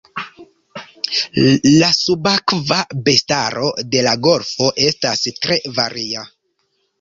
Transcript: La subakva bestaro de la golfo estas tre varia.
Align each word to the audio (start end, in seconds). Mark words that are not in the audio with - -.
La 1.65 1.89
subakva 1.97 2.79
bestaro 3.09 3.67
de 3.91 4.01
la 4.09 4.15
golfo 4.29 4.71
estas 4.87 5.23
tre 5.45 5.61
varia. 5.79 6.27